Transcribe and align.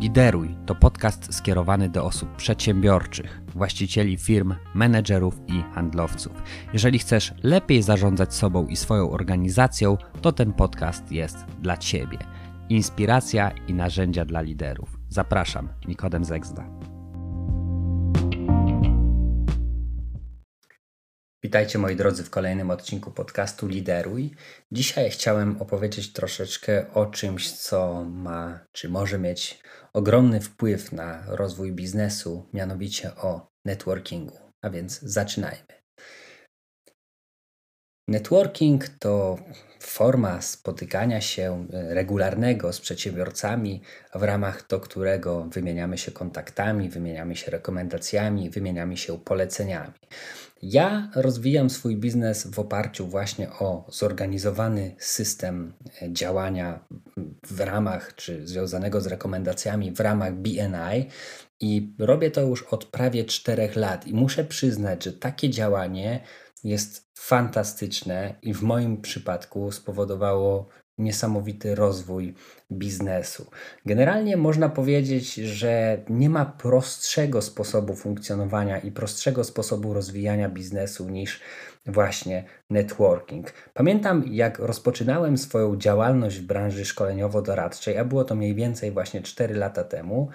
Lideruj 0.00 0.56
to 0.66 0.74
podcast 0.74 1.34
skierowany 1.34 1.88
do 1.88 2.04
osób 2.04 2.36
przedsiębiorczych, 2.36 3.40
właścicieli 3.54 4.16
firm, 4.16 4.54
menedżerów 4.74 5.40
i 5.48 5.62
handlowców. 5.74 6.42
Jeżeli 6.72 6.98
chcesz 6.98 7.34
lepiej 7.42 7.82
zarządzać 7.82 8.34
sobą 8.34 8.66
i 8.66 8.76
swoją 8.76 9.10
organizacją, 9.10 9.96
to 10.22 10.32
ten 10.32 10.52
podcast 10.52 11.12
jest 11.12 11.36
dla 11.60 11.76
Ciebie. 11.76 12.18
Inspiracja 12.68 13.50
i 13.68 13.74
narzędzia 13.74 14.24
dla 14.24 14.40
liderów. 14.40 14.98
Zapraszam, 15.08 15.68
Nikodem 15.88 16.24
Zegzda. 16.24 16.87
Witajcie 21.42 21.78
moi 21.78 21.96
drodzy 21.96 22.24
w 22.24 22.30
kolejnym 22.30 22.70
odcinku 22.70 23.10
podcastu 23.10 23.66
Lideruj. 23.66 24.34
Dzisiaj 24.72 25.10
chciałem 25.10 25.62
opowiedzieć 25.62 26.12
troszeczkę 26.12 26.94
o 26.94 27.06
czymś, 27.06 27.52
co 27.52 28.04
ma 28.04 28.60
czy 28.72 28.88
może 28.88 29.18
mieć 29.18 29.62
ogromny 29.92 30.40
wpływ 30.40 30.92
na 30.92 31.22
rozwój 31.26 31.72
biznesu, 31.72 32.48
mianowicie 32.52 33.16
o 33.16 33.48
networkingu. 33.64 34.38
A 34.62 34.70
więc 34.70 35.00
zaczynajmy. 35.00 35.78
Networking 38.08 38.88
to 38.88 39.38
forma 39.80 40.42
spotykania 40.42 41.20
się 41.20 41.66
e, 41.72 41.94
regularnego 41.94 42.72
z 42.72 42.80
przedsiębiorcami, 42.80 43.82
w 44.14 44.22
ramach 44.22 44.66
do 44.66 44.80
którego 44.80 45.44
wymieniamy 45.44 45.98
się 45.98 46.12
kontaktami, 46.12 46.88
wymieniamy 46.88 47.36
się 47.36 47.50
rekomendacjami, 47.50 48.50
wymieniamy 48.50 48.96
się 48.96 49.18
poleceniami. 49.18 49.94
Ja 50.62 51.10
rozwijam 51.14 51.70
swój 51.70 51.96
biznes 51.96 52.46
w 52.46 52.58
oparciu 52.58 53.06
właśnie 53.06 53.50
o 53.50 53.86
zorganizowany 53.88 54.94
system 54.98 55.72
e, 56.02 56.12
działania 56.12 56.84
w 57.46 57.60
ramach, 57.60 58.14
czy 58.14 58.46
związanego 58.46 59.00
z 59.00 59.06
rekomendacjami 59.06 59.92
w 59.92 60.00
ramach 60.00 60.34
BNI. 60.34 61.08
I 61.60 61.94
robię 61.98 62.30
to 62.30 62.40
już 62.40 62.62
od 62.62 62.84
prawie 62.84 63.24
4 63.24 63.70
lat, 63.76 64.06
i 64.06 64.14
muszę 64.14 64.44
przyznać, 64.44 65.04
że 65.04 65.12
takie 65.12 65.50
działanie 65.50 66.20
jest 66.64 67.08
fantastyczne 67.18 68.34
i 68.42 68.54
w 68.54 68.62
moim 68.62 69.00
przypadku 69.00 69.72
spowodowało 69.72 70.68
niesamowity 70.98 71.74
rozwój 71.74 72.34
biznesu. 72.72 73.50
Generalnie 73.86 74.36
można 74.36 74.68
powiedzieć, 74.68 75.34
że 75.34 75.98
nie 76.08 76.30
ma 76.30 76.46
prostszego 76.46 77.42
sposobu 77.42 77.94
funkcjonowania 77.94 78.78
i 78.78 78.92
prostszego 78.92 79.44
sposobu 79.44 79.94
rozwijania 79.94 80.48
biznesu 80.48 81.08
niż 81.08 81.40
właśnie 81.86 82.44
networking. 82.70 83.52
Pamiętam, 83.74 84.24
jak 84.26 84.58
rozpoczynałem 84.58 85.38
swoją 85.38 85.76
działalność 85.76 86.38
w 86.38 86.46
branży 86.46 86.84
szkoleniowo-doradczej, 86.84 87.98
a 87.98 88.04
było 88.04 88.24
to 88.24 88.34
mniej 88.34 88.54
więcej 88.54 88.90
właśnie 88.90 89.22
4 89.22 89.54
lata 89.54 89.84
temu. 89.84 90.28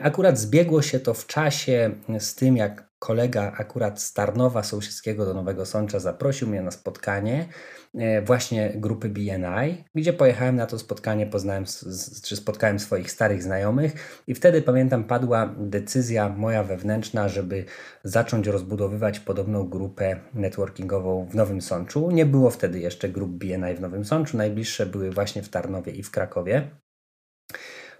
Akurat 0.00 0.38
zbiegło 0.38 0.82
się 0.82 1.00
to 1.00 1.14
w 1.14 1.26
czasie 1.26 1.90
z 2.18 2.34
tym, 2.34 2.56
jak 2.56 2.93
kolega 3.04 3.52
akurat 3.56 4.00
z 4.00 4.12
Tarnowa 4.12 4.62
Sąsiedzkiego 4.62 5.24
do 5.24 5.34
Nowego 5.34 5.66
Sącza 5.66 6.00
zaprosił 6.00 6.48
mnie 6.48 6.62
na 6.62 6.70
spotkanie 6.70 7.48
e, 7.94 8.22
właśnie 8.22 8.72
grupy 8.76 9.08
BNI, 9.08 9.84
gdzie 9.94 10.12
pojechałem 10.12 10.56
na 10.56 10.66
to 10.66 10.78
spotkanie, 10.78 11.26
poznałem, 11.26 11.64
czy 12.22 12.36
spotkałem 12.36 12.78
swoich 12.78 13.10
starych 13.10 13.42
znajomych 13.42 14.22
i 14.26 14.34
wtedy 14.34 14.62
pamiętam 14.62 15.04
padła 15.04 15.54
decyzja 15.58 16.28
moja 16.28 16.64
wewnętrzna, 16.64 17.28
żeby 17.28 17.64
zacząć 18.04 18.46
rozbudowywać 18.46 19.20
podobną 19.20 19.68
grupę 19.68 20.16
networkingową 20.34 21.26
w 21.30 21.34
Nowym 21.34 21.60
Sączu. 21.60 22.10
Nie 22.10 22.26
było 22.26 22.50
wtedy 22.50 22.78
jeszcze 22.80 23.08
grup 23.08 23.30
BNI 23.30 23.74
w 23.76 23.80
Nowym 23.80 24.04
Sączu, 24.04 24.36
najbliższe 24.36 24.86
były 24.86 25.10
właśnie 25.10 25.42
w 25.42 25.48
Tarnowie 25.48 25.92
i 25.92 26.02
w 26.02 26.10
Krakowie. 26.10 26.70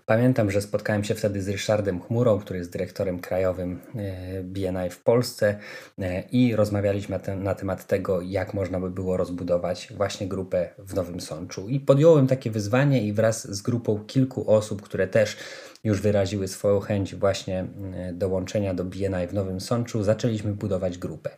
Pamiętam, 0.07 0.51
że 0.51 0.63
spotkałem 0.63 1.05
się 1.05 1.15
wtedy 1.15 1.43
z 1.43 1.49
Ryszardem 1.49 2.01
Chmurą, 2.01 2.39
który 2.39 2.59
jest 2.59 2.73
dyrektorem 2.73 3.19
krajowym 3.19 3.81
e, 3.97 4.43
BNI 4.43 4.91
w 4.91 5.03
Polsce 5.03 5.59
e, 5.99 6.23
i 6.23 6.57
rozmawialiśmy 6.57 7.21
na 7.37 7.55
temat 7.55 7.87
tego, 7.87 8.21
jak 8.21 8.55
można 8.55 8.81
by 8.81 8.91
było 8.91 9.17
rozbudować 9.17 9.93
właśnie 9.97 10.29
grupę 10.29 10.69
w 10.79 10.95
Nowym 10.95 11.21
Sączu. 11.21 11.69
I 11.69 11.81
podjąłem 11.81 12.27
takie 12.27 12.51
wyzwanie 12.51 13.07
i 13.07 13.13
wraz 13.13 13.57
z 13.57 13.63
grupą 13.63 14.05
kilku 14.07 14.51
osób, 14.51 14.83
które 14.83 15.09
też 15.09 15.37
już 15.85 16.01
wyraziły 16.01 16.49
swoją 16.49 16.81
chęć 16.81 17.15
właśnie 17.15 17.59
mm, 17.59 18.19
dołączenia 18.19 18.75
do 18.75 18.85
BNI 18.85 19.27
w 19.29 19.35
Nowym 19.35 19.61
Sączu, 19.61 20.03
zaczęliśmy 20.03 20.53
budować 20.53 20.99
grupę. 20.99 21.31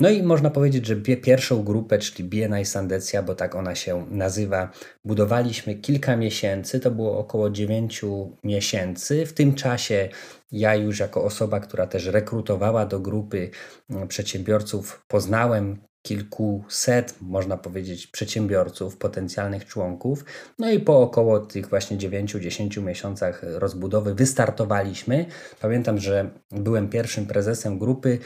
No 0.00 0.10
i 0.10 0.22
można 0.22 0.50
powiedzieć, 0.50 0.86
że 0.86 0.96
pierwszą 0.96 1.62
grupę, 1.62 1.98
czyli 1.98 2.28
BNI 2.28 2.64
Sandecja, 2.64 3.22
bo 3.22 3.34
tak 3.34 3.54
ona 3.54 3.74
się 3.74 4.06
nazywa, 4.10 4.70
budowaliśmy 5.04 5.74
kilka 5.74 6.16
miesięcy, 6.16 6.80
to 6.80 6.90
było 6.90 7.18
około 7.18 7.50
9 7.50 8.02
miesięcy. 8.44 9.26
W 9.26 9.32
tym 9.32 9.54
czasie 9.54 10.08
ja 10.52 10.74
już 10.74 10.98
jako 10.98 11.24
osoba, 11.24 11.60
która 11.60 11.86
też 11.86 12.06
rekrutowała 12.06 12.86
do 12.86 13.00
grupy 13.00 13.50
przedsiębiorców, 14.08 15.04
poznałem 15.08 15.78
kilkuset, 16.02 17.14
można 17.20 17.56
powiedzieć, 17.56 18.06
przedsiębiorców, 18.06 18.96
potencjalnych 18.96 19.66
członków. 19.66 20.24
No 20.58 20.70
i 20.70 20.80
po 20.80 21.00
około 21.00 21.40
tych 21.40 21.68
właśnie 21.68 21.96
9-10 21.96 22.82
miesiącach 22.82 23.42
rozbudowy 23.42 24.14
wystartowaliśmy. 24.14 25.26
Pamiętam, 25.60 25.98
że 25.98 26.30
byłem 26.50 26.88
pierwszym 26.88 27.26
prezesem 27.26 27.78
grupy 27.78 28.18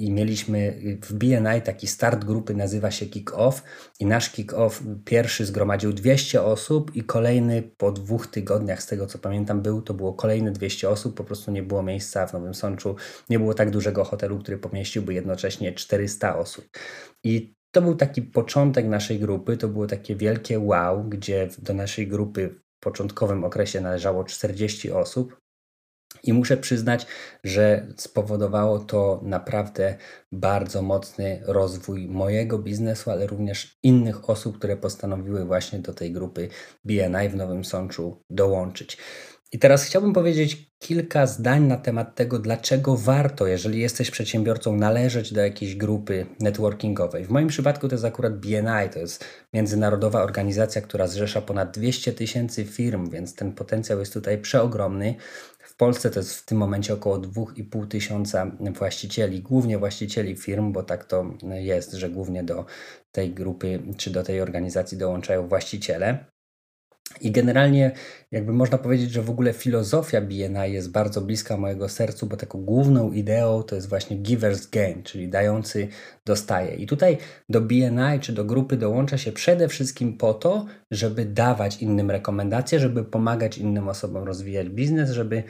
i 0.00 0.12
mieliśmy 0.12 0.80
w 1.02 1.12
BNI 1.12 1.62
taki 1.64 1.86
start 1.86 2.24
grupy, 2.24 2.54
nazywa 2.54 2.90
się 2.90 3.06
Kick-Off 3.06 3.62
i 4.00 4.06
nasz 4.06 4.30
Kick-Off 4.30 4.82
pierwszy 5.04 5.46
zgromadził 5.46 5.92
200 5.92 6.42
osób 6.42 6.96
i 6.96 7.02
kolejny 7.02 7.62
po 7.76 7.92
dwóch 7.92 8.26
tygodniach, 8.26 8.82
z 8.82 8.86
tego 8.86 9.06
co 9.06 9.18
pamiętam 9.18 9.62
był, 9.62 9.82
to 9.82 9.94
było 9.94 10.14
kolejne 10.14 10.52
200 10.52 10.88
osób, 10.88 11.14
po 11.16 11.24
prostu 11.24 11.50
nie 11.50 11.62
było 11.62 11.82
miejsca 11.82 12.26
w 12.26 12.32
Nowym 12.32 12.54
Sączu, 12.54 12.96
nie 13.30 13.38
było 13.38 13.54
tak 13.54 13.70
dużego 13.70 14.04
hotelu, 14.04 14.38
który 14.38 14.58
pomieściłby 14.58 15.14
jednocześnie 15.14 15.72
400 15.72 16.38
osób. 16.38 16.64
I 17.24 17.54
to 17.70 17.82
był 17.82 17.94
taki 17.94 18.22
początek 18.22 18.86
naszej 18.86 19.18
grupy, 19.18 19.56
to 19.56 19.68
było 19.68 19.86
takie 19.86 20.16
wielkie 20.16 20.58
wow, 20.58 21.04
gdzie 21.04 21.48
do 21.58 21.74
naszej 21.74 22.08
grupy 22.08 22.48
w 22.48 22.82
początkowym 22.82 23.44
okresie 23.44 23.80
należało 23.80 24.24
40 24.24 24.90
osób. 24.90 25.40
I 26.22 26.32
muszę 26.32 26.56
przyznać, 26.56 27.06
że 27.44 27.86
spowodowało 27.96 28.78
to 28.78 29.20
naprawdę 29.22 29.96
bardzo 30.32 30.82
mocny 30.82 31.42
rozwój 31.44 32.08
mojego 32.08 32.58
biznesu, 32.58 33.10
ale 33.10 33.26
również 33.26 33.78
innych 33.82 34.30
osób, 34.30 34.58
które 34.58 34.76
postanowiły 34.76 35.44
właśnie 35.44 35.78
do 35.78 35.94
tej 35.94 36.12
grupy 36.12 36.48
BNI 36.84 37.28
w 37.28 37.36
Nowym 37.36 37.64
Sączu 37.64 38.22
dołączyć. 38.30 38.98
I 39.52 39.58
teraz 39.58 39.84
chciałbym 39.84 40.12
powiedzieć 40.12 40.70
kilka 40.78 41.26
zdań 41.26 41.62
na 41.62 41.76
temat 41.76 42.14
tego, 42.14 42.38
dlaczego 42.38 42.96
warto, 42.96 43.46
jeżeli 43.46 43.80
jesteś 43.80 44.10
przedsiębiorcą, 44.10 44.76
należeć 44.76 45.32
do 45.32 45.40
jakiejś 45.40 45.74
grupy 45.74 46.26
networkingowej. 46.40 47.24
W 47.24 47.30
moim 47.30 47.48
przypadku 47.48 47.88
to 47.88 47.94
jest 47.94 48.04
akurat 48.04 48.38
BNI, 48.38 48.90
to 48.92 48.98
jest 48.98 49.24
międzynarodowa 49.54 50.22
organizacja, 50.22 50.82
która 50.82 51.06
zrzesza 51.06 51.42
ponad 51.42 51.78
200 51.78 52.12
tysięcy 52.12 52.64
firm, 52.64 53.10
więc 53.10 53.34
ten 53.34 53.52
potencjał 53.52 53.98
jest 53.98 54.12
tutaj 54.12 54.38
przeogromny. 54.38 55.14
W 55.58 55.76
Polsce 55.76 56.10
to 56.10 56.20
jest 56.20 56.34
w 56.34 56.44
tym 56.44 56.58
momencie 56.58 56.94
około 56.94 57.18
2,5 57.18 57.88
tysiąca 57.88 58.50
właścicieli, 58.78 59.42
głównie 59.42 59.78
właścicieli 59.78 60.36
firm, 60.36 60.72
bo 60.72 60.82
tak 60.82 61.04
to 61.04 61.34
jest, 61.42 61.92
że 61.92 62.10
głównie 62.10 62.44
do 62.44 62.64
tej 63.12 63.34
grupy 63.34 63.82
czy 63.96 64.10
do 64.10 64.22
tej 64.22 64.40
organizacji 64.40 64.98
dołączają 64.98 65.48
właściciele. 65.48 66.24
I 67.20 67.30
generalnie 67.30 67.92
jakby 68.30 68.52
można 68.52 68.78
powiedzieć, 68.78 69.10
że 69.10 69.22
w 69.22 69.30
ogóle 69.30 69.52
filozofia 69.52 70.20
BNI 70.20 70.72
jest 70.72 70.90
bardzo 70.90 71.20
bliska 71.20 71.56
mojego 71.56 71.88
sercu, 71.88 72.26
bo 72.26 72.36
taką 72.36 72.64
główną 72.64 73.12
ideą 73.12 73.62
to 73.62 73.74
jest 73.74 73.88
właśnie 73.88 74.16
givers 74.16 74.70
gain, 74.70 75.02
czyli 75.02 75.28
dający 75.28 75.88
dostaje. 76.24 76.74
I 76.74 76.86
tutaj 76.86 77.18
do 77.48 77.60
BNI 77.60 78.20
czy 78.20 78.32
do 78.32 78.44
grupy 78.44 78.76
dołącza 78.76 79.18
się 79.18 79.32
przede 79.32 79.68
wszystkim 79.68 80.18
po 80.18 80.34
to, 80.34 80.66
żeby 80.90 81.24
dawać 81.24 81.82
innym 81.82 82.10
rekomendacje, 82.10 82.78
żeby 82.78 83.04
pomagać 83.04 83.58
innym 83.58 83.88
osobom 83.88 84.24
rozwijać 84.24 84.68
biznes, 84.68 85.10
żeby 85.10 85.42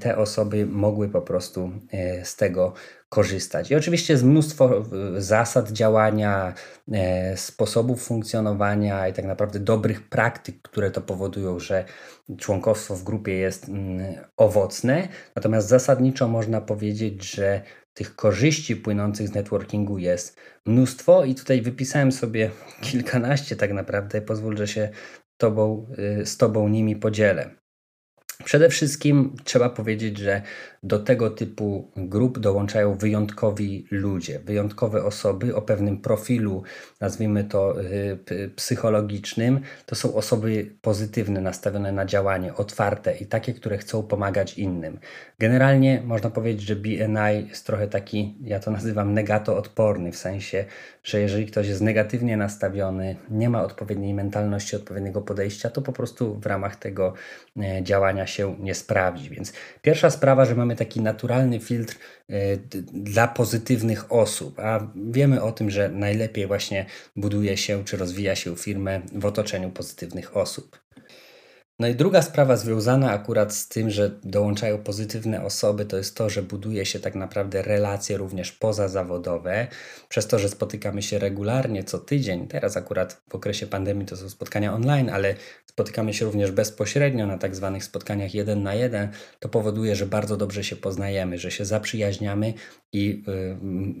te 0.00 0.16
osoby 0.16 0.66
mogły 0.66 1.08
po 1.08 1.22
prostu 1.22 1.70
e, 1.92 2.24
z 2.24 2.36
tego 2.36 2.72
korzystać. 3.10 3.70
I 3.70 3.74
oczywiście 3.76 4.12
jest 4.12 4.24
mnóstwo 4.24 4.78
e, 4.78 4.82
zasad 5.20 5.72
działania, 5.72 6.54
e, 6.92 7.36
sposobów 7.36 8.02
funkcjonowania 8.02 9.08
i 9.08 9.12
tak 9.12 9.24
naprawdę 9.24 9.58
dobrych 9.58 10.08
praktyk, 10.08 10.62
które 10.62 10.90
to 10.90 11.00
powodują, 11.00 11.58
że 11.58 11.84
członkostwo 12.38 12.96
w 12.96 13.04
grupie 13.04 13.32
jest 13.32 13.68
mm, 13.68 14.14
owocne. 14.36 15.08
Natomiast 15.36 15.68
zasadniczo 15.68 16.28
można 16.28 16.60
powiedzieć, 16.60 17.34
że 17.34 17.62
tych 17.94 18.16
korzyści 18.16 18.76
płynących 18.76 19.28
z 19.28 19.34
networkingu 19.34 19.98
jest 19.98 20.40
mnóstwo 20.66 21.24
i 21.24 21.34
tutaj 21.34 21.62
wypisałem 21.62 22.12
sobie 22.12 22.50
kilkanaście 22.90 23.56
tak 23.56 23.72
naprawdę. 23.72 24.22
Pozwól, 24.22 24.56
że 24.56 24.68
się 24.68 24.88
tobą, 25.36 25.86
y, 26.20 26.26
z 26.26 26.36
Tobą 26.36 26.68
nimi 26.68 26.96
podzielę. 26.96 27.60
Przede 28.44 28.68
wszystkim 28.68 29.36
trzeba 29.44 29.70
powiedzieć, 29.70 30.18
że 30.18 30.42
do 30.82 30.98
tego 30.98 31.30
typu 31.30 31.90
grup 31.96 32.38
dołączają 32.38 32.94
wyjątkowi 32.94 33.86
ludzie, 33.90 34.38
wyjątkowe 34.38 35.04
osoby 35.04 35.56
o 35.56 35.62
pewnym 35.62 35.98
profilu, 35.98 36.62
nazwijmy 37.00 37.44
to 37.44 37.80
y, 37.80 38.50
psychologicznym. 38.56 39.60
To 39.86 39.94
są 39.94 40.14
osoby 40.14 40.76
pozytywne, 40.80 41.40
nastawione 41.40 41.92
na 41.92 42.06
działanie, 42.06 42.54
otwarte 42.54 43.16
i 43.16 43.26
takie, 43.26 43.54
które 43.54 43.78
chcą 43.78 44.02
pomagać 44.02 44.58
innym. 44.58 44.98
Generalnie 45.38 46.02
można 46.04 46.30
powiedzieć, 46.30 46.62
że 46.62 46.76
BNI 46.76 47.48
jest 47.48 47.66
trochę 47.66 47.88
taki, 47.88 48.34
ja 48.42 48.60
to 48.60 48.70
nazywam 48.70 49.14
negato 49.14 49.56
odporny, 49.56 50.12
w 50.12 50.16
sensie, 50.16 50.64
że 51.04 51.20
jeżeli 51.20 51.46
ktoś 51.46 51.68
jest 51.68 51.80
negatywnie 51.80 52.36
nastawiony, 52.36 53.16
nie 53.30 53.50
ma 53.50 53.62
odpowiedniej 53.62 54.14
mentalności, 54.14 54.76
odpowiedniego 54.76 55.20
podejścia, 55.20 55.70
to 55.70 55.82
po 55.82 55.92
prostu 55.92 56.34
w 56.34 56.46
ramach 56.46 56.76
tego 56.76 57.14
e, 57.56 57.82
działania 57.82 58.26
się 58.26 58.56
nie 58.60 58.74
sprawdzi. 58.74 59.30
Więc 59.30 59.52
pierwsza 59.82 60.10
sprawa, 60.10 60.44
że 60.44 60.54
mamy 60.54 60.69
taki 60.76 61.00
naturalny 61.00 61.60
filtr 61.60 61.98
e, 62.28 62.56
dla 62.92 63.28
pozytywnych 63.28 64.12
osób, 64.12 64.60
a 64.60 64.92
wiemy 64.96 65.42
o 65.42 65.52
tym, 65.52 65.70
że 65.70 65.88
najlepiej 65.88 66.46
właśnie 66.46 66.86
buduje 67.16 67.56
się 67.56 67.84
czy 67.84 67.96
rozwija 67.96 68.36
się 68.36 68.56
firmę 68.56 69.00
w 69.12 69.24
otoczeniu 69.24 69.70
pozytywnych 69.70 70.36
osób. 70.36 70.79
No 71.80 71.88
i 71.88 71.94
druga 71.94 72.22
sprawa 72.22 72.56
związana 72.56 73.10
akurat 73.10 73.54
z 73.54 73.68
tym, 73.68 73.90
że 73.90 74.10
dołączają 74.24 74.78
pozytywne 74.78 75.44
osoby, 75.44 75.84
to 75.84 75.96
jest 75.96 76.16
to, 76.16 76.30
że 76.30 76.42
buduje 76.42 76.86
się 76.86 77.00
tak 77.00 77.14
naprawdę 77.14 77.62
relacje 77.62 78.16
również 78.16 78.52
pozazawodowe, 78.52 79.66
przez 80.08 80.26
to, 80.26 80.38
że 80.38 80.48
spotykamy 80.48 81.02
się 81.02 81.18
regularnie 81.18 81.84
co 81.84 81.98
tydzień. 81.98 82.48
Teraz 82.48 82.76
akurat 82.76 83.22
w 83.30 83.34
okresie 83.34 83.66
pandemii 83.66 84.06
to 84.06 84.16
są 84.16 84.30
spotkania 84.30 84.74
online, 84.74 85.10
ale 85.10 85.34
spotykamy 85.66 86.14
się 86.14 86.24
również 86.24 86.50
bezpośrednio 86.50 87.26
na 87.26 87.38
tak 87.38 87.56
zwanych 87.56 87.84
spotkaniach 87.84 88.34
jeden 88.34 88.62
na 88.62 88.74
jeden. 88.74 89.08
To 89.38 89.48
powoduje, 89.48 89.96
że 89.96 90.06
bardzo 90.06 90.36
dobrze 90.36 90.64
się 90.64 90.76
poznajemy, 90.76 91.38
że 91.38 91.50
się 91.50 91.64
zaprzyjaźniamy 91.64 92.54
i 92.92 93.24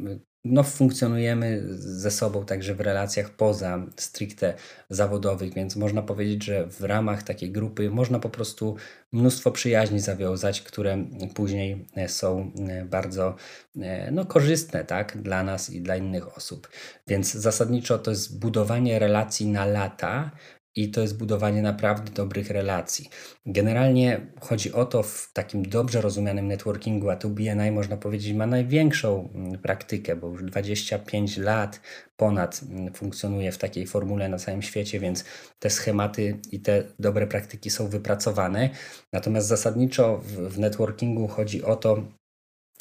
yy, 0.06 0.29
no, 0.44 0.62
funkcjonujemy 0.62 1.62
ze 1.78 2.10
sobą 2.10 2.44
także 2.44 2.74
w 2.74 2.80
relacjach 2.80 3.30
poza 3.30 3.86
stricte 3.96 4.54
zawodowych, 4.90 5.54
więc 5.54 5.76
można 5.76 6.02
powiedzieć, 6.02 6.44
że 6.44 6.66
w 6.66 6.80
ramach 6.80 7.22
takiej 7.22 7.52
grupy 7.52 7.90
można 7.90 8.18
po 8.18 8.30
prostu 8.30 8.76
mnóstwo 9.12 9.50
przyjaźni 9.50 10.00
zawiązać, 10.00 10.62
które 10.62 11.04
później 11.34 11.86
e, 11.96 12.08
są 12.08 12.52
e, 12.68 12.84
bardzo 12.84 13.36
e, 13.80 14.10
no, 14.10 14.26
korzystne 14.26 14.84
tak, 14.84 15.22
dla 15.22 15.42
nas 15.42 15.70
i 15.70 15.80
dla 15.80 15.96
innych 15.96 16.36
osób. 16.36 16.68
Więc 17.06 17.32
zasadniczo 17.32 17.98
to 17.98 18.10
jest 18.10 18.38
budowanie 18.38 18.98
relacji 18.98 19.46
na 19.46 19.64
lata, 19.64 20.30
i 20.76 20.90
to 20.90 21.00
jest 21.00 21.18
budowanie 21.18 21.62
naprawdę 21.62 22.12
dobrych 22.12 22.50
relacji. 22.50 23.08
Generalnie 23.46 24.26
chodzi 24.40 24.72
o 24.72 24.84
to 24.84 25.02
w 25.02 25.30
takim 25.32 25.62
dobrze 25.62 26.00
rozumianym 26.00 26.46
networkingu, 26.48 27.10
a 27.10 27.16
tu 27.16 27.30
BNI 27.30 27.70
można 27.72 27.96
powiedzieć 27.96 28.32
ma 28.32 28.46
największą 28.46 29.32
mm, 29.34 29.58
praktykę, 29.58 30.16
bo 30.16 30.28
już 30.28 30.42
25 30.44 31.36
lat 31.36 31.80
ponad 32.16 32.60
mm, 32.70 32.94
funkcjonuje 32.94 33.52
w 33.52 33.58
takiej 33.58 33.86
formule 33.86 34.28
na 34.28 34.38
całym 34.38 34.62
świecie, 34.62 35.00
więc 35.00 35.24
te 35.58 35.70
schematy 35.70 36.40
i 36.52 36.60
te 36.60 36.84
dobre 36.98 37.26
praktyki 37.26 37.70
są 37.70 37.88
wypracowane. 37.88 38.70
Natomiast 39.12 39.48
zasadniczo 39.48 40.18
w, 40.18 40.32
w 40.32 40.58
networkingu 40.58 41.28
chodzi 41.28 41.62
o 41.62 41.76
to, 41.76 42.04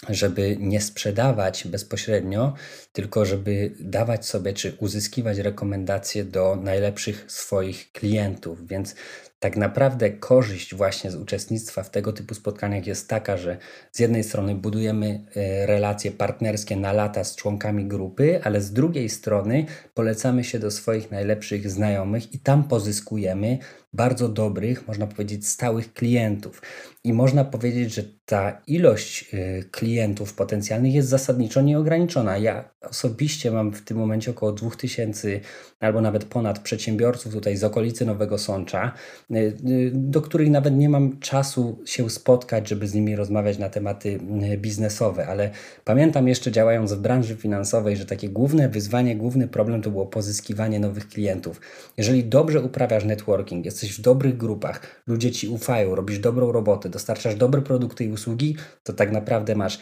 żeby 0.09 0.57
nie 0.59 0.81
sprzedawać 0.81 1.67
bezpośrednio, 1.67 2.53
tylko 2.93 3.25
żeby 3.25 3.71
dawać 3.79 4.25
sobie 4.25 4.53
czy 4.53 4.77
uzyskiwać 4.79 5.37
rekomendacje 5.37 6.23
do 6.23 6.55
najlepszych 6.55 7.25
swoich 7.27 7.91
klientów. 7.91 8.67
Więc 8.67 8.95
tak 9.39 9.57
naprawdę 9.57 10.09
korzyść 10.09 10.75
właśnie 10.75 11.11
z 11.11 11.15
uczestnictwa 11.15 11.83
w 11.83 11.89
tego 11.89 12.13
typu 12.13 12.33
spotkaniach 12.33 12.87
jest 12.87 13.07
taka, 13.07 13.37
że 13.37 13.57
z 13.91 13.99
jednej 13.99 14.23
strony 14.23 14.55
budujemy 14.55 15.25
e, 15.35 15.65
relacje 15.65 16.11
partnerskie 16.11 16.75
na 16.75 16.93
lata 16.93 17.23
z 17.23 17.35
członkami 17.35 17.85
grupy, 17.85 18.39
ale 18.43 18.61
z 18.61 18.73
drugiej 18.73 19.09
strony 19.09 19.65
polecamy 19.93 20.43
się 20.43 20.59
do 20.59 20.71
swoich 20.71 21.11
najlepszych 21.11 21.69
znajomych 21.69 22.33
i 22.33 22.39
tam 22.39 22.63
pozyskujemy 22.63 23.57
bardzo 23.93 24.29
dobrych, 24.29 24.87
można 24.87 25.07
powiedzieć, 25.07 25.47
stałych 25.47 25.93
klientów. 25.93 26.61
I 27.03 27.13
można 27.13 27.45
powiedzieć, 27.45 27.93
że 27.93 28.03
ta 28.25 28.61
ilość 28.67 29.29
y, 29.33 29.69
klientów 29.71 30.33
potencjalnych 30.33 30.93
jest 30.93 31.09
zasadniczo 31.09 31.61
nieograniczona. 31.61 32.37
Ja 32.37 32.69
osobiście 32.81 33.51
mam 33.51 33.71
w 33.71 33.81
tym 33.81 33.97
momencie 33.97 34.31
około 34.31 34.51
2000 34.51 35.39
albo 35.79 36.01
nawet 36.01 36.25
ponad 36.25 36.59
przedsiębiorców 36.59 37.33
tutaj 37.33 37.57
z 37.57 37.63
okolicy 37.63 38.05
Nowego 38.05 38.37
Sącza, 38.37 38.93
y, 39.31 39.35
y, 39.69 39.91
do 39.93 40.21
których 40.21 40.49
nawet 40.49 40.75
nie 40.75 40.89
mam 40.89 41.19
czasu 41.19 41.81
się 41.85 42.09
spotkać, 42.09 42.69
żeby 42.69 42.87
z 42.87 42.93
nimi 42.93 43.15
rozmawiać 43.15 43.57
na 43.57 43.69
tematy 43.69 44.19
biznesowe, 44.57 45.27
ale 45.27 45.49
pamiętam 45.85 46.27
jeszcze 46.27 46.51
działając 46.51 46.93
w 46.93 46.99
branży 46.99 47.35
finansowej, 47.35 47.97
że 47.97 48.05
takie 48.05 48.29
główne 48.29 48.69
wyzwanie, 48.69 49.15
główny 49.15 49.47
problem 49.47 49.81
to 49.81 49.91
było 49.91 50.05
pozyskiwanie 50.05 50.79
nowych 50.79 51.07
klientów. 51.07 51.61
Jeżeli 51.97 52.23
dobrze 52.23 52.61
uprawiasz 52.61 53.05
networking, 53.05 53.65
jesteś 53.65 53.97
w 53.97 54.01
dobrych 54.01 54.37
grupach, 54.37 55.01
ludzie 55.07 55.31
ci 55.31 55.47
ufają, 55.47 55.95
robisz 55.95 56.19
dobrą 56.19 56.51
robotę, 56.51 56.89
dostarczasz 56.99 57.35
dobre 57.35 57.61
produkty 57.61 58.03
i 58.05 58.11
usługi, 58.11 58.55
to 58.83 58.93
tak 58.93 59.11
naprawdę 59.11 59.55
masz 59.55 59.79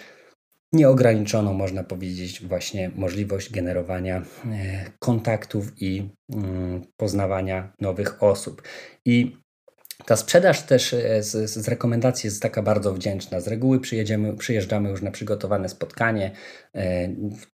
nieograniczoną, 0.74 1.54
można 1.54 1.84
powiedzieć, 1.84 2.48
właśnie 2.48 2.92
możliwość 2.96 3.52
generowania 3.52 4.18
e, 4.18 4.92
kontaktów 5.00 5.82
i 5.82 6.10
mm, 6.34 6.82
poznawania 6.98 7.74
nowych 7.82 8.24
osób. 8.24 8.62
I 9.06 9.38
ta 10.06 10.16
sprzedaż 10.16 10.62
też 10.62 10.94
e, 10.94 11.24
z, 11.24 11.50
z, 11.50 11.68
rekomendacji 11.68 12.28
jest 12.28 12.42
taka 12.42 12.62
bardzo 12.62 12.94
wdzięczna. 12.94 13.40
Z 13.40 13.48
reguły 13.48 13.80
przyjedziemy, 13.80 14.38
przyjeżdżamy 14.38 14.90
już 14.90 15.02
na 15.02 15.12
przygotowane 15.12 15.70
spotkanie. 15.70 16.32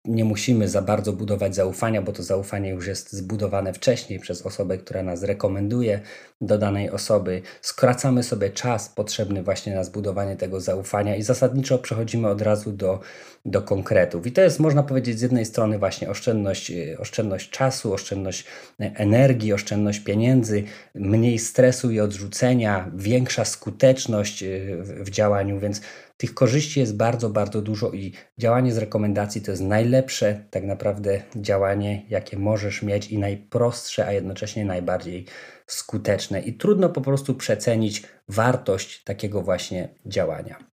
Nie 0.08 0.24
musimy 0.24 0.68
za 0.68 0.82
bardzo 0.82 1.12
budować 1.12 1.54
zaufania, 1.54 2.02
bo 2.02 2.12
to 2.12 2.22
zaufanie 2.22 2.70
już 2.70 2.86
jest 2.86 3.12
zbudowane 3.12 3.72
wcześniej 3.72 4.20
przez 4.20 4.46
osobę, 4.46 4.78
która 4.78 5.02
nas 5.02 5.22
rekomenduje 5.22 6.00
do 6.40 6.58
danej 6.58 6.90
osoby. 6.90 7.42
Skracamy 7.62 8.22
sobie 8.22 8.50
czas 8.50 8.88
potrzebny 8.88 9.42
właśnie 9.42 9.74
na 9.74 9.84
zbudowanie 9.84 10.36
tego 10.36 10.60
zaufania 10.60 11.16
i 11.16 11.22
zasadniczo 11.22 11.78
przechodzimy 11.78 12.28
od 12.28 12.42
razu 12.42 12.72
do, 12.72 13.00
do 13.44 13.62
konkretów. 13.62 14.26
I 14.26 14.32
to 14.32 14.40
jest, 14.40 14.60
można 14.60 14.82
powiedzieć, 14.82 15.18
z 15.18 15.22
jednej 15.22 15.44
strony 15.44 15.78
właśnie 15.78 16.10
oszczędność, 16.10 16.70
e, 16.70 16.98
oszczędność 16.98 17.50
czasu, 17.50 17.92
oszczędność 17.92 18.44
energii, 18.78 19.52
oszczędność 19.52 20.00
pieniędzy, 20.00 20.64
mniej 20.94 21.38
stresu 21.38 21.90
i 21.90 22.00
odrzucenia, 22.00 22.90
większa 22.94 23.44
skuteczność 23.44 24.44
w, 24.80 25.04
w 25.04 25.10
działaniu, 25.10 25.58
więc 25.58 25.80
tych 26.18 26.34
korzyści 26.34 26.80
jest 26.80 26.96
bardzo, 26.96 27.30
bardzo 27.30 27.62
dużo 27.62 27.90
i 27.90 28.12
działanie 28.38 28.72
z 28.72 28.78
rekomendacji 28.78 29.40
to 29.40 29.50
jest 29.50 29.62
najlepsze 29.62 30.44
tak 30.50 30.64
naprawdę 30.64 31.22
działanie, 31.36 32.02
jakie 32.08 32.38
możesz 32.38 32.82
mieć 32.82 33.10
i 33.10 33.18
najprostsze, 33.18 34.06
a 34.06 34.12
jednocześnie 34.12 34.64
najbardziej 34.64 35.26
skuteczne. 35.66 36.40
I 36.40 36.52
trudno 36.52 36.88
po 36.88 37.00
prostu 37.00 37.34
przecenić 37.34 38.02
wartość 38.28 39.04
takiego 39.04 39.42
właśnie 39.42 39.88
działania. 40.06 40.67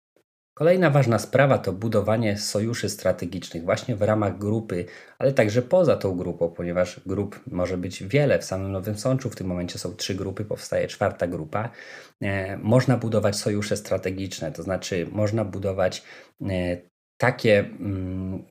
Kolejna 0.57 0.89
ważna 0.89 1.19
sprawa 1.19 1.57
to 1.57 1.73
budowanie 1.73 2.37
sojuszy 2.37 2.89
strategicznych 2.89 3.63
właśnie 3.63 3.95
w 3.95 4.01
ramach 4.01 4.37
grupy, 4.37 4.85
ale 5.19 5.33
także 5.33 5.61
poza 5.61 5.97
tą 5.97 6.17
grupą, 6.17 6.49
ponieważ 6.49 7.01
grup 7.05 7.39
może 7.47 7.77
być 7.77 8.03
wiele. 8.03 8.39
W 8.39 8.43
samym 8.43 8.71
Nowym 8.71 8.97
Sączu 8.97 9.29
w 9.29 9.35
tym 9.35 9.47
momencie 9.47 9.79
są 9.79 9.95
trzy 9.95 10.15
grupy, 10.15 10.45
powstaje 10.45 10.87
czwarta 10.87 11.27
grupa. 11.27 11.69
E, 12.21 12.57
można 12.57 12.97
budować 12.97 13.35
sojusze 13.35 13.77
strategiczne, 13.77 14.51
to 14.51 14.63
znaczy 14.63 15.07
można 15.11 15.45
budować 15.45 16.03
e, 16.41 16.77
takie 17.17 17.59
mm, 17.59 18.43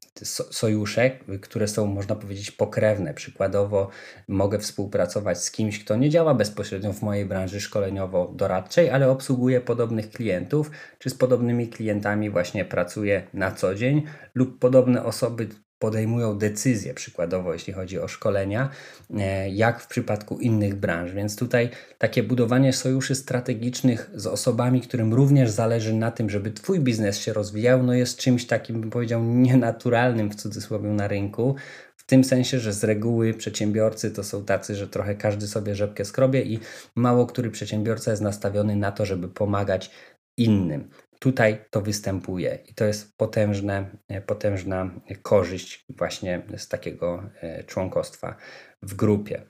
sojusze, 0.50 1.11
które 1.40 1.68
są, 1.68 1.87
można 1.87 2.16
powiedzieć, 2.16 2.50
pokrewne. 2.50 3.14
Przykładowo 3.14 3.88
mogę 4.28 4.59
współpracować 4.59 5.42
z 5.42 5.50
kimś, 5.50 5.85
kto 5.85 5.97
nie 5.97 6.11
działa 6.11 6.35
bezpośrednio 6.35 6.92
w 6.92 7.02
mojej 7.02 7.26
branży 7.26 7.61
szkoleniowo-doradczej, 7.61 8.90
ale 8.90 9.11
obsługuje 9.11 9.61
podobnych 9.61 10.11
klientów, 10.11 10.71
czy 10.99 11.11
z 11.11 11.14
podobnymi 11.14 11.68
klientami 11.68 12.30
właśnie 12.30 12.64
pracuje 12.64 13.26
na 13.35 13.52
co 13.52 13.75
dzień, 13.75 14.02
lub 14.35 14.59
podobne 14.59 15.04
osoby 15.04 15.49
podejmują 15.84 16.38
decyzje, 16.38 16.94
przykładowo 16.94 17.52
jeśli 17.52 17.72
chodzi 17.72 17.98
o 17.98 18.08
szkolenia, 18.08 18.68
e, 19.16 19.50
jak 19.50 19.80
w 19.80 19.86
przypadku 19.86 20.38
innych 20.38 20.74
branż. 20.74 21.12
Więc 21.12 21.36
tutaj 21.36 21.70
takie 21.98 22.22
budowanie 22.22 22.72
sojuszy 22.72 23.14
strategicznych 23.14 24.10
z 24.14 24.26
osobami, 24.26 24.80
którym 24.80 25.14
również 25.14 25.50
zależy 25.50 25.94
na 25.94 26.10
tym, 26.10 26.30
żeby 26.30 26.50
Twój 26.50 26.80
biznes 26.80 27.18
się 27.18 27.32
rozwijał, 27.32 27.82
no 27.82 27.94
jest 27.94 28.18
czymś 28.18 28.46
takim, 28.46 28.80
bym 28.80 28.90
powiedział, 28.90 29.24
nienaturalnym 29.24 30.30
w 30.30 30.34
cudzysłowie 30.34 30.90
na 30.90 31.08
rynku. 31.08 31.54
W 31.96 32.06
tym 32.06 32.24
sensie, 32.24 32.58
że 32.58 32.72
z 32.72 32.84
reguły 32.84 33.34
przedsiębiorcy 33.34 34.10
to 34.10 34.24
są 34.24 34.44
tacy, 34.44 34.74
że 34.74 34.88
trochę 34.88 35.14
każdy 35.14 35.46
sobie 35.46 35.74
rzepkę 35.74 36.04
skrobie 36.04 36.42
i 36.42 36.58
mało 36.94 37.26
który 37.26 37.50
przedsiębiorca 37.50 38.10
jest 38.10 38.22
nastawiony 38.22 38.76
na 38.76 38.92
to, 38.92 39.06
żeby 39.06 39.28
pomagać 39.28 39.90
innym. 40.36 40.90
Tutaj 41.24 41.64
to 41.70 41.80
występuje 41.80 42.58
i 42.66 42.74
to 42.74 42.84
jest 42.84 43.16
potężne, 43.16 43.90
e, 44.08 44.20
potężna 44.20 44.90
korzyść 45.22 45.84
właśnie 45.88 46.42
z 46.56 46.68
takiego 46.68 47.30
e, 47.40 47.64
członkostwa 47.64 48.36
w 48.82 48.94
grupie. 48.94 49.42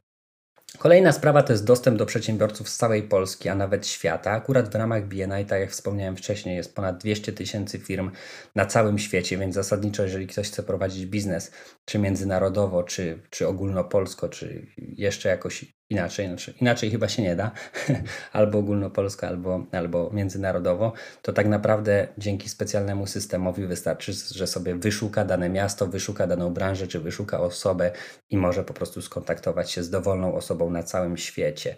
Kolejna 0.78 1.12
sprawa 1.12 1.42
to 1.42 1.52
jest 1.52 1.64
dostęp 1.64 1.98
do 1.98 2.06
przedsiębiorców 2.06 2.68
z 2.68 2.76
całej 2.76 3.02
Polski, 3.02 3.48
a 3.48 3.54
nawet 3.54 3.86
świata. 3.86 4.30
Akurat 4.30 4.68
w 4.68 4.74
ramach 4.74 5.08
BNI, 5.08 5.46
tak 5.46 5.60
jak 5.60 5.70
wspomniałem 5.70 6.16
wcześniej, 6.16 6.56
jest 6.56 6.74
ponad 6.74 6.98
200 6.98 7.32
tysięcy 7.32 7.78
firm 7.78 8.10
na 8.54 8.66
całym 8.66 8.98
świecie, 8.98 9.38
więc 9.38 9.54
zasadniczo, 9.54 10.02
jeżeli 10.02 10.26
ktoś 10.26 10.48
chce 10.48 10.62
prowadzić 10.62 11.06
biznes, 11.06 11.52
czy 11.84 11.98
międzynarodowo, 11.98 12.82
czy, 12.82 13.22
czy 13.30 13.48
ogólnopolsko, 13.48 14.28
czy 14.28 14.66
jeszcze 14.78 15.28
jakoś 15.28 15.64
inaczej, 15.90 16.26
znaczy 16.26 16.54
inaczej 16.60 16.90
chyba 16.90 17.08
się 17.08 17.22
nie 17.22 17.36
da, 17.36 17.50
albo 18.32 18.58
ogólnopolsko, 18.58 19.26
albo, 19.26 19.66
albo 19.72 20.10
międzynarodowo, 20.12 20.92
to 21.22 21.32
tak 21.32 21.46
naprawdę 21.46 22.08
dzięki 22.18 22.48
specjalnemu 22.48 23.06
systemowi 23.06 23.66
wystarczy, 23.66 24.12
że 24.12 24.46
sobie 24.46 24.74
wyszuka 24.74 25.24
dane 25.24 25.48
miasto, 25.48 25.86
wyszuka 25.86 26.26
daną 26.26 26.54
branżę, 26.54 26.86
czy 26.86 27.00
wyszuka 27.00 27.40
osobę 27.40 27.90
i 28.30 28.36
może 28.36 28.64
po 28.64 28.74
prostu 28.74 29.02
skontaktować 29.02 29.70
się 29.70 29.82
z 29.82 29.90
dowolną 29.90 30.34
osobą 30.34 30.70
na 30.70 30.82
całym 30.82 31.16
świecie. 31.16 31.76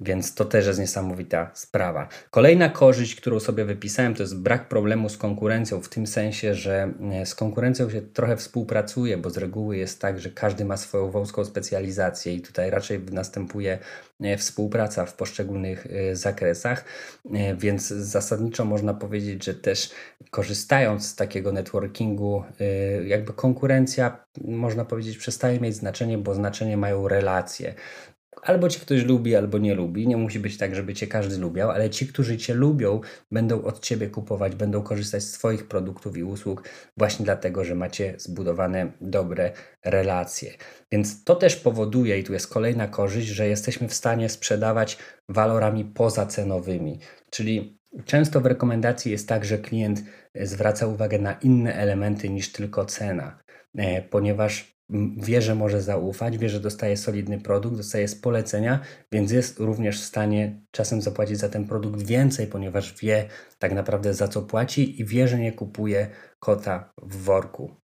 Więc 0.00 0.34
to 0.34 0.44
też 0.44 0.66
jest 0.66 0.80
niesamowita 0.80 1.50
sprawa. 1.54 2.08
Kolejna 2.30 2.68
korzyść, 2.68 3.14
którą 3.14 3.40
sobie 3.40 3.64
wypisałem, 3.64 4.14
to 4.14 4.22
jest 4.22 4.38
brak 4.38 4.68
problemu 4.68 5.08
z 5.08 5.16
konkurencją, 5.16 5.82
w 5.82 5.88
tym 5.88 6.06
sensie, 6.06 6.54
że 6.54 6.92
e, 7.12 7.26
z 7.26 7.34
konkurencją 7.34 7.90
się 7.90 8.02
trochę 8.02 8.36
współpracuje, 8.36 9.18
bo 9.18 9.30
z 9.30 9.36
reguły 9.36 9.76
jest 9.76 10.00
tak, 10.00 10.20
że 10.20 10.30
każdy 10.30 10.64
ma 10.64 10.76
swoją 10.76 11.10
wąską 11.10 11.44
specjalizację 11.44 12.34
i 12.34 12.40
tutaj 12.40 12.70
raczej 12.70 12.98
następuje 13.42 13.78
e, 14.20 14.36
współpraca 14.36 15.06
w 15.06 15.14
poszczególnych 15.14 15.86
e, 15.86 16.16
zakresach, 16.16 16.84
więc 17.56 17.88
zasadniczo 17.88 18.64
można 18.64 18.94
powiedzieć, 18.94 19.44
że 19.44 19.54
też 19.54 19.90
korzystając 20.30 21.06
z 21.06 21.16
takiego 21.16 21.52
networkingu, 21.52 22.44
jakby 23.06 23.32
konkurencja, 23.32 24.24
można 24.44 24.84
powiedzieć, 24.84 25.18
przestaje 25.18 25.60
mieć 25.60 25.74
znaczenie, 25.74 26.18
bo 26.18 26.34
znaczenie 26.34 26.76
mają 26.76 27.08
relacje. 27.08 27.74
Albo 28.42 28.68
cię 28.68 28.80
ktoś 28.80 29.04
lubi, 29.04 29.36
albo 29.36 29.58
nie 29.58 29.74
lubi. 29.74 30.08
Nie 30.08 30.16
musi 30.16 30.40
być 30.40 30.56
tak, 30.56 30.74
żeby 30.74 30.94
cię 30.94 31.06
każdy 31.06 31.38
lubiał, 31.38 31.70
ale 31.70 31.90
ci, 31.90 32.06
którzy 32.06 32.36
cię 32.36 32.54
lubią, 32.54 33.00
będą 33.30 33.62
od 33.62 33.80
ciebie 33.80 34.08
kupować, 34.08 34.54
będą 34.54 34.82
korzystać 34.82 35.22
z 35.22 35.32
twoich 35.32 35.68
produktów 35.68 36.16
i 36.16 36.24
usług 36.24 36.68
właśnie 36.96 37.24
dlatego, 37.24 37.64
że 37.64 37.74
macie 37.74 38.14
zbudowane 38.18 38.92
dobre 39.00 39.52
relacje. 39.84 40.52
Więc 40.92 41.24
to 41.24 41.34
też 41.34 41.56
powoduje, 41.56 42.18
i 42.18 42.24
tu 42.24 42.32
jest 42.32 42.48
kolejna 42.48 42.88
korzyść, 42.88 43.28
że 43.28 43.48
jesteśmy 43.48 43.88
w 43.88 43.94
stanie 43.94 44.28
sprzedawać 44.28 44.98
walorami 45.28 45.84
pozacenowymi. 45.84 46.98
Czyli 47.30 47.78
często 48.04 48.40
w 48.40 48.46
rekomendacji 48.46 49.12
jest 49.12 49.28
tak, 49.28 49.44
że 49.44 49.58
klient 49.58 50.02
zwraca 50.34 50.86
uwagę 50.86 51.18
na 51.18 51.32
inne 51.32 51.74
elementy 51.74 52.28
niż 52.28 52.52
tylko 52.52 52.84
cena, 52.84 53.38
e, 53.76 54.02
ponieważ 54.02 54.72
wie, 55.16 55.42
że 55.42 55.54
może 55.54 55.82
zaufać, 55.82 56.38
wie, 56.38 56.48
że 56.48 56.60
dostaje 56.60 56.96
solidny 56.96 57.40
produkt, 57.40 57.76
dostaje 57.76 58.08
z 58.08 58.14
polecenia, 58.14 58.80
więc 59.12 59.32
jest 59.32 59.58
również 59.58 60.00
w 60.00 60.04
stanie 60.04 60.60
czasem 60.70 61.02
zapłacić 61.02 61.38
za 61.38 61.48
ten 61.48 61.64
produkt 61.68 62.02
więcej, 62.02 62.46
ponieważ 62.46 62.94
wie 63.00 63.28
tak 63.58 63.72
naprawdę 63.72 64.14
za 64.14 64.28
co 64.28 64.42
płaci 64.42 65.00
i 65.00 65.04
wie, 65.04 65.28
że 65.28 65.38
nie 65.38 65.52
kupuje 65.52 66.10
kota 66.38 66.92
w 67.02 67.16
worku. 67.16 67.81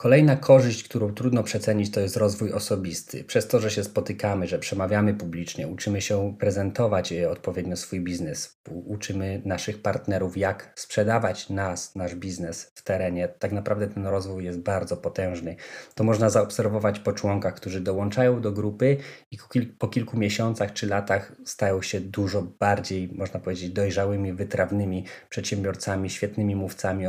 Kolejna 0.00 0.36
korzyść, 0.36 0.84
którą 0.84 1.14
trudno 1.14 1.42
przecenić, 1.42 1.90
to 1.90 2.00
jest 2.00 2.16
rozwój 2.16 2.52
osobisty. 2.52 3.24
Przez 3.24 3.48
to, 3.48 3.60
że 3.60 3.70
się 3.70 3.84
spotykamy, 3.84 4.46
że 4.46 4.58
przemawiamy 4.58 5.14
publicznie, 5.14 5.68
uczymy 5.68 6.00
się 6.00 6.36
prezentować 6.38 7.12
e, 7.12 7.30
odpowiednio 7.30 7.76
swój 7.76 8.00
biznes, 8.00 8.60
uczymy 8.68 9.42
naszych 9.44 9.82
partnerów, 9.82 10.36
jak 10.36 10.72
sprzedawać 10.74 11.50
nas, 11.50 11.94
nasz 11.94 12.14
biznes 12.14 12.72
w 12.74 12.82
terenie. 12.82 13.28
Tak 13.28 13.52
naprawdę 13.52 13.88
ten 13.88 14.06
rozwój 14.06 14.44
jest 14.44 14.58
bardzo 14.58 14.96
potężny. 14.96 15.56
To 15.94 16.04
można 16.04 16.30
zaobserwować 16.30 16.98
po 16.98 17.12
członkach, 17.12 17.54
którzy 17.54 17.80
dołączają 17.80 18.40
do 18.40 18.52
grupy 18.52 18.96
i 19.30 19.38
po 19.78 19.88
kilku 19.88 20.18
miesiącach 20.18 20.72
czy 20.72 20.86
latach 20.86 21.32
stają 21.44 21.82
się 21.82 22.00
dużo 22.00 22.42
bardziej, 22.42 23.10
można 23.12 23.40
powiedzieć, 23.40 23.70
dojrzałymi, 23.70 24.32
wytrawnymi 24.32 25.04
przedsiębiorcami, 25.30 26.10
świetnymi 26.10 26.56
mówcami, 26.56 27.04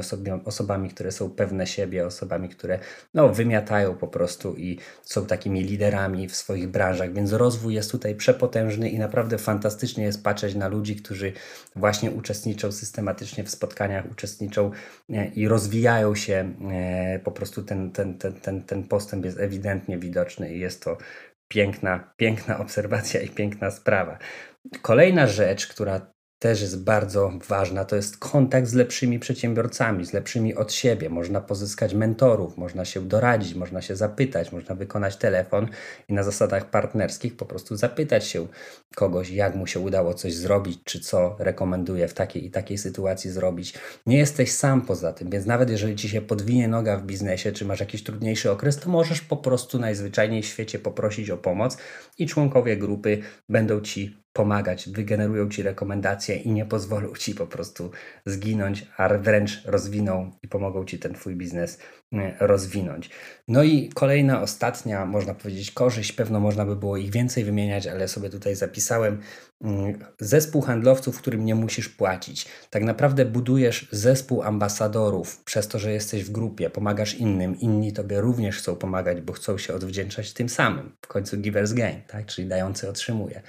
osobami, 0.46 0.90
które 0.90 1.12
są 1.12 1.30
pewne 1.30 1.68
siebie, 1.68 2.06
osobami, 2.06 2.50
które 2.50 2.81
no, 3.14 3.30
wymiatają 3.30 3.96
po 3.96 4.08
prostu 4.08 4.56
i 4.56 4.80
są 5.02 5.26
takimi 5.26 5.64
liderami 5.64 6.28
w 6.28 6.36
swoich 6.36 6.68
branżach, 6.68 7.14
więc 7.14 7.34
rozwój 7.34 7.74
jest 7.74 7.92
tutaj 7.92 8.16
przepotężny 8.16 8.90
i 8.90 9.00
naprawdę 9.00 9.38
fantastycznie 9.38 10.04
jest 10.04 10.24
patrzeć 10.24 10.56
na 10.56 10.68
ludzi, 10.68 10.96
którzy 10.96 11.34
właśnie 11.76 12.12
uczestniczą 12.12 12.72
systematycznie 12.72 13.44
w 13.44 13.50
spotkaniach, 13.50 14.12
uczestniczą 14.12 14.72
e, 15.10 15.28
i 15.28 15.48
rozwijają 15.48 16.16
się. 16.16 16.54
E, 16.72 17.20
po 17.20 17.32
prostu 17.32 17.64
ten, 17.64 17.92
ten, 17.92 18.18
ten, 18.18 18.34
ten, 18.34 18.62
ten 18.64 18.84
postęp 18.84 19.26
jest 19.26 19.40
ewidentnie 19.40 19.98
widoczny 19.98 20.54
i 20.54 20.60
jest 20.60 20.84
to 20.84 20.98
piękna, 21.48 22.14
piękna 22.18 22.60
obserwacja 22.60 23.22
i 23.22 23.30
piękna 23.30 23.72
sprawa. 23.72 24.18
Kolejna 24.82 25.28
rzecz, 25.28 25.68
która 25.68 26.12
też 26.42 26.62
jest 26.62 26.84
bardzo 26.84 27.32
ważna, 27.48 27.86
to 27.86 27.96
jest 27.96 28.18
kontakt 28.18 28.68
z 28.68 28.74
lepszymi 28.74 29.20
przedsiębiorcami, 29.20 30.06
z 30.06 30.14
lepszymi 30.14 30.56
od 30.56 30.74
siebie. 30.74 31.10
Można 31.10 31.42
pozyskać 31.42 31.94
mentorów, 31.94 32.58
można 32.58 32.86
się 32.86 33.02
doradzić, 33.02 33.56
można 33.56 33.82
się 33.82 33.96
zapytać, 33.96 34.52
można 34.52 34.76
wykonać 34.76 35.16
telefon 35.16 35.68
i 36.10 36.14
na 36.14 36.24
zasadach 36.24 36.70
partnerskich 36.70 37.36
po 37.36 37.46
prostu 37.46 37.76
zapytać 37.76 38.28
się 38.28 38.48
kogoś, 38.96 39.30
jak 39.30 39.56
mu 39.56 39.68
się 39.68 39.80
udało 39.80 40.14
coś 40.14 40.34
zrobić, 40.34 40.80
czy 40.84 41.00
co 41.00 41.36
rekomenduje 41.40 42.08
w 42.08 42.14
takiej 42.14 42.46
i 42.46 42.52
takiej 42.52 42.78
sytuacji 42.78 43.32
zrobić. 43.32 43.74
Nie 44.06 44.18
jesteś 44.18 44.52
sam 44.52 44.82
poza 44.82 45.14
tym, 45.14 45.30
więc 45.30 45.46
nawet 45.46 45.70
jeżeli 45.70 45.96
ci 45.96 46.10
się 46.10 46.22
podwinie 46.22 46.68
noga 46.68 46.98
w 46.98 47.04
biznesie, 47.04 47.52
czy 47.52 47.66
masz 47.66 47.80
jakiś 47.80 48.04
trudniejszy 48.04 48.52
okres, 48.52 48.78
to 48.78 48.90
możesz 48.90 49.22
po 49.22 49.38
prostu 49.38 49.80
najzwyczajniej 49.80 50.44
w 50.44 50.46
świecie 50.46 50.80
poprosić 50.80 51.30
o 51.30 51.38
pomoc 51.38 51.78
i 52.18 52.28
członkowie 52.28 52.78
grupy 52.78 53.22
będą 53.50 53.82
ci 53.82 54.22
pomagać, 54.34 54.90
wygenerują 54.90 55.50
ci 55.50 55.64
rekomendacje 55.64 56.36
i 56.36 56.52
nie 56.52 56.66
pozwolą 56.66 57.16
ci 57.16 57.36
po 57.36 57.48
prostu 57.48 57.92
zginąć, 58.26 58.88
a 58.98 59.10
wręcz 59.18 59.66
rozwiną 59.66 60.32
i 60.44 60.48
pomogą 60.48 60.86
ci 60.86 61.00
ten 61.00 61.14
twój 61.14 61.36
biznes 61.36 61.80
e, 62.14 62.36
rozwinąć. 62.40 63.10
No 63.48 63.64
i 63.64 63.90
kolejna, 63.90 64.42
ostatnia, 64.42 65.06
można 65.06 65.34
powiedzieć, 65.34 65.72
korzyść, 65.72 66.12
pewno 66.12 66.40
można 66.40 66.66
by 66.66 66.76
było 66.76 66.98
ich 66.98 67.12
więcej 67.12 67.44
wymieniać, 67.44 67.88
ale 67.88 68.08
sobie 68.08 68.30
tutaj 68.30 68.56
zapisałem. 68.56 69.22
Mm, 69.62 70.00
zespół 70.20 70.62
handlowców, 70.62 71.18
którym 71.18 71.46
nie 71.46 71.56
musisz 71.56 71.90
płacić. 71.90 72.48
Tak 72.70 72.84
naprawdę 72.84 73.26
budujesz 73.26 73.88
zespół 73.92 74.44
ambasadorów 74.44 75.44
przez 75.44 75.68
to, 75.68 75.80
że 75.80 75.92
jesteś 75.92 76.24
w 76.24 76.32
grupie, 76.32 76.70
pomagasz 76.70 77.14
innym, 77.14 77.60
inni 77.60 77.94
tobie 77.94 78.22
również 78.22 78.58
chcą 78.58 78.76
pomagać, 78.76 79.22
bo 79.22 79.34
chcą 79.34 79.58
się 79.58 79.74
odwdzięczać 79.74 80.34
tym 80.34 80.50
samym. 80.50 80.96
W 81.02 81.08
końcu 81.08 81.38
givers 81.38 81.74
gain, 81.74 82.02
tak? 82.08 82.26
czyli 82.26 82.48
dający 82.48 82.90
otrzymuje 82.90 83.42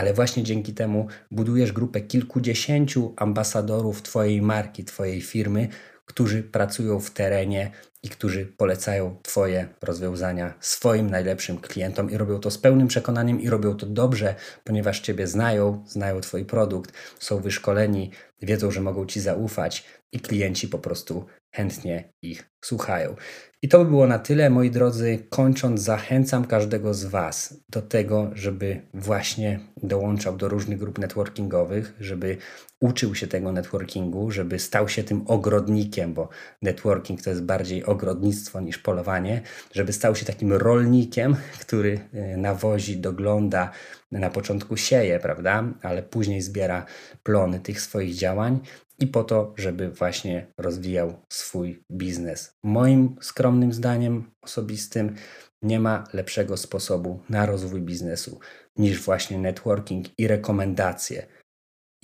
ale 0.00 0.14
właśnie 0.14 0.42
dzięki 0.42 0.74
temu 0.74 1.06
budujesz 1.30 1.72
grupę 1.72 2.00
kilkudziesięciu 2.00 3.14
ambasadorów 3.16 4.02
Twojej 4.02 4.42
marki, 4.42 4.84
Twojej 4.84 5.20
firmy, 5.20 5.68
którzy 6.06 6.42
pracują 6.42 7.00
w 7.00 7.10
terenie 7.10 7.70
i 8.02 8.08
którzy 8.08 8.46
polecają 8.46 9.16
Twoje 9.22 9.68
rozwiązania 9.82 10.54
swoim 10.60 11.10
najlepszym 11.10 11.58
klientom 11.58 12.10
i 12.10 12.16
robią 12.16 12.38
to 12.38 12.50
z 12.50 12.58
pełnym 12.58 12.88
przekonaniem 12.88 13.40
i 13.40 13.50
robią 13.50 13.76
to 13.76 13.86
dobrze, 13.86 14.34
ponieważ 14.64 15.00
Ciebie 15.00 15.26
znają, 15.26 15.84
znają 15.86 16.20
Twój 16.20 16.44
produkt, 16.44 16.92
są 17.18 17.40
wyszkoleni, 17.40 18.10
wiedzą, 18.42 18.70
że 18.70 18.80
mogą 18.80 19.06
Ci 19.06 19.20
zaufać 19.20 19.84
i 20.12 20.20
klienci 20.20 20.68
po 20.68 20.78
prostu 20.78 21.24
chętnie 21.50 22.12
ich 22.22 22.50
słuchają. 22.60 23.16
I 23.62 23.68
to 23.68 23.78
by 23.78 23.90
było 23.90 24.06
na 24.06 24.18
tyle, 24.18 24.50
moi 24.50 24.70
drodzy. 24.70 25.18
Kończąc, 25.30 25.80
zachęcam 25.80 26.44
każdego 26.44 26.94
z 26.94 27.04
Was 27.04 27.54
do 27.68 27.82
tego, 27.82 28.30
żeby 28.34 28.80
właśnie 28.94 29.60
dołączał 29.82 30.36
do 30.36 30.48
różnych 30.48 30.78
grup 30.78 30.98
networkingowych, 30.98 31.94
żeby 32.00 32.36
uczył 32.80 33.14
się 33.14 33.26
tego 33.26 33.52
networkingu, 33.52 34.30
żeby 34.30 34.58
stał 34.58 34.88
się 34.88 35.04
tym 35.04 35.24
ogrodnikiem, 35.26 36.14
bo 36.14 36.28
networking 36.62 37.22
to 37.22 37.30
jest 37.30 37.42
bardziej 37.42 37.84
ogrodnictwo 37.84 38.60
niż 38.60 38.78
polowanie, 38.78 39.42
żeby 39.72 39.92
stał 39.92 40.16
się 40.16 40.26
takim 40.26 40.52
rolnikiem, 40.52 41.36
który 41.60 42.00
e, 42.12 42.36
nawozi, 42.36 42.96
dogląda, 42.96 43.70
na 44.12 44.30
początku 44.30 44.76
sieje, 44.76 45.18
prawda, 45.18 45.64
ale 45.82 46.02
później 46.02 46.42
zbiera 46.42 46.86
plony 47.22 47.60
tych 47.60 47.80
swoich 47.80 48.14
działań 48.14 48.60
i 49.00 49.06
po 49.06 49.24
to, 49.24 49.54
żeby 49.56 49.90
właśnie 49.90 50.46
rozwijał 50.58 51.22
swój 51.32 51.82
biznes. 51.92 52.52
Moim 52.64 53.16
skromnym 53.20 53.72
zdaniem 53.72 54.30
osobistym 54.42 55.14
nie 55.62 55.80
ma 55.80 56.04
lepszego 56.12 56.56
sposobu 56.56 57.20
na 57.28 57.46
rozwój 57.46 57.82
biznesu 57.82 58.40
niż 58.76 59.00
właśnie 59.00 59.38
networking 59.38 60.06
i 60.18 60.28
rekomendacje. 60.28 61.26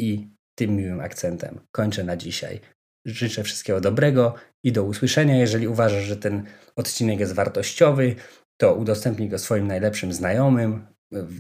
I 0.00 0.28
tym 0.58 0.76
miłym 0.76 1.00
akcentem 1.00 1.60
kończę 1.72 2.04
na 2.04 2.16
dzisiaj. 2.16 2.60
Życzę 3.06 3.42
wszystkiego 3.42 3.80
dobrego 3.80 4.34
i 4.64 4.72
do 4.72 4.84
usłyszenia. 4.84 5.36
Jeżeli 5.36 5.68
uważasz, 5.68 6.04
że 6.04 6.16
ten 6.16 6.46
odcinek 6.76 7.20
jest 7.20 7.32
wartościowy, 7.32 8.14
to 8.60 8.74
udostępnij 8.74 9.28
go 9.28 9.38
swoim 9.38 9.66
najlepszym 9.66 10.12
znajomym, 10.12 10.86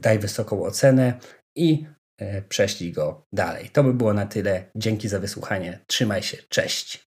daj 0.00 0.18
wysoką 0.18 0.62
ocenę 0.62 1.18
i 1.56 1.86
prześlij 2.48 2.92
go 2.92 3.26
dalej. 3.32 3.70
To 3.70 3.84
by 3.84 3.94
było 3.94 4.14
na 4.14 4.26
tyle. 4.26 4.70
Dzięki 4.76 5.08
za 5.08 5.20
wysłuchanie. 5.20 5.84
Trzymaj 5.86 6.22
się. 6.22 6.36
Cześć. 6.48 7.06